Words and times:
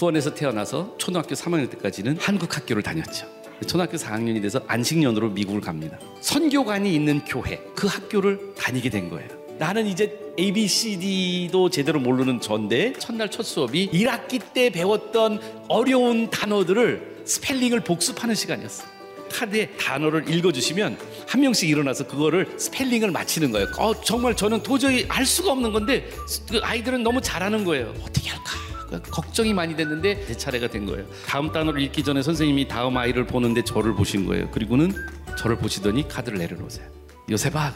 수원에서 0.00 0.32
태어나서 0.32 0.94
초등학교 0.96 1.34
3학년 1.34 1.70
때까지는 1.72 2.16
한국 2.18 2.56
학교를 2.56 2.82
다녔죠. 2.82 3.26
초등학교 3.66 3.98
4학년이 3.98 4.40
돼서 4.40 4.62
안식년으로 4.66 5.28
미국을 5.28 5.60
갑니다. 5.60 5.98
선교관이 6.22 6.94
있는 6.94 7.22
교회 7.26 7.60
그 7.74 7.86
학교를 7.86 8.54
다니게 8.56 8.88
된 8.88 9.10
거예요. 9.10 9.28
나는 9.58 9.86
이제 9.86 10.18
ABCD도 10.38 11.68
제대로 11.68 12.00
모르는 12.00 12.40
전데 12.40 12.94
첫날 12.94 13.30
첫 13.30 13.42
수업이 13.42 13.90
1학기 13.90 14.40
때 14.54 14.70
배웠던 14.70 15.66
어려운 15.68 16.30
단어들을 16.30 17.24
스펠링을 17.26 17.80
복습하는 17.80 18.34
시간이었어. 18.34 18.84
카드에 19.30 19.68
단어를 19.78 20.32
읽어주시면 20.32 20.96
한 21.28 21.40
명씩 21.42 21.68
일어나서 21.68 22.06
그거를 22.06 22.54
스펠링을 22.56 23.10
맞히는 23.10 23.52
거예요. 23.52 23.66
어, 23.78 23.92
정말 24.00 24.34
저는 24.34 24.62
도저히 24.62 25.04
알 25.08 25.26
수가 25.26 25.52
없는 25.52 25.72
건데 25.72 26.08
그 26.50 26.58
아이들은 26.62 27.02
너무 27.02 27.20
잘하는 27.20 27.64
거예요. 27.64 27.94
어떻게 28.02 28.30
할까? 28.30 28.69
걱정이 28.98 29.54
많이 29.54 29.76
됐는데 29.76 30.26
제 30.26 30.36
차례가 30.36 30.68
된 30.68 30.86
거예요. 30.86 31.06
다음 31.26 31.52
단어를 31.52 31.80
읽기 31.82 32.02
전에 32.02 32.22
선생님이 32.22 32.68
다음 32.68 32.96
아이를 32.96 33.26
보는데 33.26 33.62
저를 33.62 33.94
보신 33.94 34.26
거예요. 34.26 34.50
그리고는 34.50 34.92
저를 35.38 35.56
보시더니 35.56 36.08
카드를 36.08 36.38
내려놓으세요. 36.38 36.86
요셉아, 37.30 37.72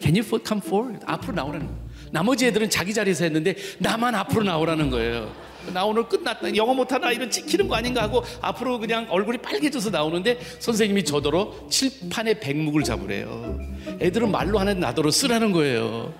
Can 0.00 0.16
you 0.16 0.24
come 0.44 0.60
forward? 0.64 1.04
앞으로 1.06 1.34
나오라는 1.34 1.66
거예요. 1.66 1.80
나머지 2.10 2.46
애들은 2.46 2.68
자기 2.70 2.92
자리에서 2.92 3.24
했는데 3.24 3.54
나만 3.78 4.14
앞으로 4.14 4.42
나오라는 4.42 4.90
거예요. 4.90 5.32
나 5.72 5.84
오늘 5.84 6.08
끝났다. 6.08 6.56
영어 6.56 6.74
못하는 6.74 7.06
아이는 7.06 7.30
찍히는 7.30 7.68
거 7.68 7.76
아닌가 7.76 8.02
하고 8.02 8.24
앞으로 8.40 8.80
그냥 8.80 9.06
얼굴이 9.08 9.38
빨개져서 9.38 9.90
나오는데 9.90 10.40
선생님이 10.58 11.04
저더러 11.04 11.68
칠판에 11.70 12.40
백묵을 12.40 12.82
잡으래요. 12.82 13.58
애들은 14.00 14.30
말로 14.30 14.58
하는 14.58 14.80
나더러 14.80 15.10
쓰라는 15.10 15.52
거예요. 15.52 16.12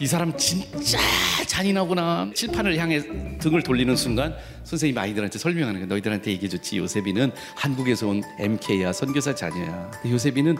이 0.00 0.06
사람 0.06 0.36
진짜 0.36 0.98
잔인하구나. 1.46 2.30
칠판을 2.34 2.76
향해 2.78 3.02
등을 3.38 3.62
돌리는 3.62 3.96
순간 3.96 4.36
선생님이 4.64 4.98
아이들한테 4.98 5.38
설명하는 5.38 5.80
거예요. 5.80 5.86
너희들한테 5.86 6.30
얘기해줬지. 6.32 6.78
요셉이는 6.78 7.32
한국에서 7.56 8.08
온 8.08 8.22
MK야. 8.38 8.92
선교사 8.92 9.34
자녀야. 9.34 9.90
요셉이는 10.06 10.56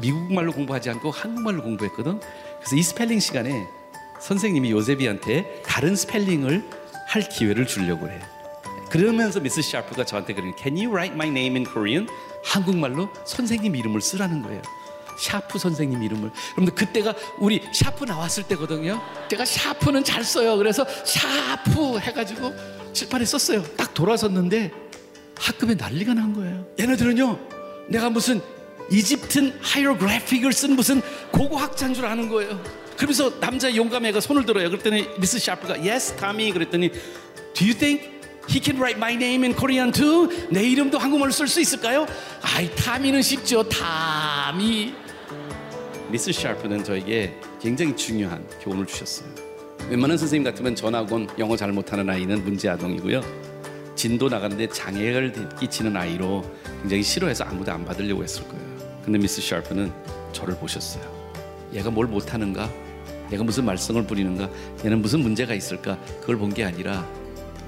미국말로 0.00 0.52
공부하지 0.52 0.90
않고 0.90 1.10
한국말로 1.10 1.62
공부했거든. 1.62 2.20
그래서 2.58 2.76
이 2.76 2.82
스펠링 2.82 3.20
시간에 3.20 3.64
선생님이 4.20 4.70
요셉이한테 4.72 5.62
다른 5.64 5.94
스펠링을 5.96 6.64
할 7.06 7.28
기회를 7.28 7.66
주려고 7.66 8.08
해. 8.08 8.18
그러면서 8.90 9.40
미스 9.40 9.62
샤프가 9.62 10.04
저한테 10.04 10.34
그러는 10.34 10.54
Can 10.58 10.76
you 10.76 10.88
write 10.90 11.14
my 11.14 11.28
name 11.28 11.56
in 11.56 11.64
Korean? 11.64 12.08
한국말로 12.44 13.08
선생님 13.24 13.74
이름을 13.76 14.00
쓰라는 14.00 14.42
거예요. 14.42 14.62
샤프 15.18 15.58
선생님 15.58 16.02
이름을. 16.02 16.30
여러분들 16.52 16.74
그때가 16.74 17.14
우리 17.38 17.62
샤프 17.72 18.04
나왔을 18.04 18.44
때거든요. 18.44 19.00
제가 19.28 19.44
샤프는 19.44 20.04
잘 20.04 20.24
써요. 20.24 20.56
그래서 20.56 20.86
샤프 21.04 21.98
해가지고 21.98 22.54
칠판에 22.92 23.24
썼어요. 23.24 23.62
딱 23.76 23.92
돌아섰는데 23.94 24.72
학급에 25.36 25.74
난리가 25.74 26.14
난 26.14 26.32
거예요. 26.32 26.66
얘네들은요, 26.78 27.38
내가 27.88 28.10
무슨 28.10 28.40
Egyptian 28.90 29.58
hieroglyphic을 29.62 30.52
쓴 30.52 30.76
무슨 30.76 31.00
고고학자인 31.32 31.94
줄 31.94 32.06
아는 32.06 32.28
거예요. 32.28 32.60
그러면서 32.96 33.40
남자 33.40 33.74
용감 33.74 34.06
애가 34.06 34.20
손을 34.20 34.46
들어요. 34.46 34.70
그랬더니 34.70 35.08
미스 35.18 35.38
샤프가 35.38 35.78
Yes, 35.78 36.16
Tommy. 36.16 36.52
그랬더니 36.52 36.90
Do 37.54 37.64
you 37.64 37.74
think 37.76 38.10
he 38.48 38.60
can 38.62 38.76
write 38.76 38.96
my 38.96 39.14
name 39.14 39.44
in 39.44 39.56
Korean 39.56 39.90
too? 39.90 40.28
내 40.50 40.62
이름도 40.62 40.98
한국말로 40.98 41.32
쓸 41.32 41.48
수 41.48 41.60
있을까요? 41.60 42.06
아이, 42.42 42.72
타미는 42.74 43.22
쉽죠. 43.22 43.68
타미. 43.68 44.94
미스 46.14 46.30
샤프는 46.30 46.84
저에게 46.84 47.34
굉장히 47.60 47.96
중요한 47.96 48.46
교훈을 48.62 48.86
주셨어요. 48.86 49.28
웬만한 49.90 50.16
선생님 50.16 50.44
같으면 50.44 50.76
전학원 50.76 51.26
영어 51.40 51.56
잘 51.56 51.72
못하는 51.72 52.08
아이는 52.08 52.44
문제 52.44 52.68
아동이고요. 52.68 53.20
진도 53.96 54.28
나가는데 54.28 54.68
장애를 54.68 55.48
끼치는 55.58 55.96
아이로 55.96 56.44
굉장히 56.82 57.02
싫어해서 57.02 57.42
아무도 57.42 57.72
안 57.72 57.84
받으려고 57.84 58.22
했을 58.22 58.46
거예요. 58.46 58.64
근데 59.04 59.18
미스 59.18 59.42
샤프는 59.42 59.92
저를 60.30 60.54
보셨어요. 60.56 61.02
얘가 61.72 61.90
뭘 61.90 62.06
못하는가? 62.06 62.70
얘가 63.32 63.42
무슨 63.42 63.64
말썽을 63.64 64.06
부리는가? 64.06 64.48
얘는 64.84 65.02
무슨 65.02 65.18
문제가 65.18 65.52
있을까? 65.52 65.98
그걸 66.20 66.36
본 66.36 66.50
게 66.50 66.62
아니라 66.64 67.04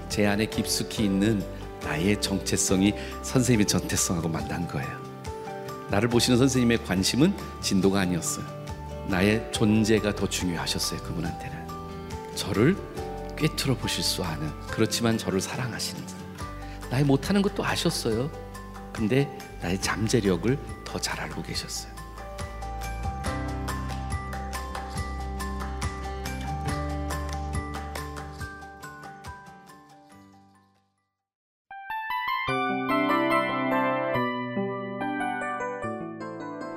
제 0.08 0.24
안에 0.24 0.46
깊숙이 0.46 1.02
있는 1.02 1.42
나의 1.82 2.20
정체성이 2.20 2.94
선생님의 3.24 3.66
전태성하고 3.66 4.28
만난 4.28 4.68
거예요. 4.68 5.05
나를 5.90 6.08
보시는 6.08 6.38
선생님의 6.38 6.84
관심은 6.84 7.34
진도가 7.60 8.00
아니었어요. 8.00 8.44
나의 9.08 9.50
존재가 9.52 10.14
더 10.14 10.28
중요하셨어요. 10.28 11.00
그분한테는. 11.02 11.66
저를 12.34 12.76
꿰뚫어 13.36 13.76
보실 13.76 14.02
수 14.02 14.24
아는 14.24 14.50
그렇지만 14.68 15.16
저를 15.18 15.40
사랑하시는 15.40 16.02
나의 16.90 17.04
못하는 17.04 17.42
것도 17.42 17.64
아셨어요. 17.64 18.30
근데 18.92 19.38
나의 19.62 19.80
잠재력을 19.80 20.58
더 20.84 20.98
잘 20.98 21.20
알고 21.20 21.42
계셨어요. 21.42 21.95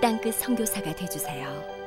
땅끝 0.00 0.34
성교사가 0.34 0.94
되주세요 0.94 1.77